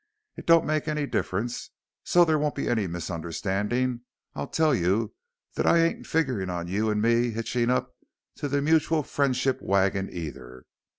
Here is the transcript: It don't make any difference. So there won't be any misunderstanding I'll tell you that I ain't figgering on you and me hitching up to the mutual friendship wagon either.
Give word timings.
It 0.35 0.47
don't 0.47 0.65
make 0.65 0.87
any 0.87 1.05
difference. 1.05 1.69
So 2.03 2.25
there 2.25 2.39
won't 2.39 2.55
be 2.55 2.67
any 2.67 2.87
misunderstanding 2.87 4.01
I'll 4.33 4.47
tell 4.47 4.73
you 4.73 5.13
that 5.53 5.67
I 5.67 5.77
ain't 5.77 6.07
figgering 6.07 6.49
on 6.49 6.67
you 6.67 6.89
and 6.89 6.99
me 6.99 7.29
hitching 7.29 7.69
up 7.69 7.93
to 8.37 8.47
the 8.47 8.63
mutual 8.63 9.03
friendship 9.03 9.61
wagon 9.61 10.09
either. 10.11 10.63